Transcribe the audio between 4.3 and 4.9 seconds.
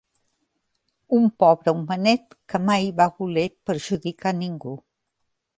ningú!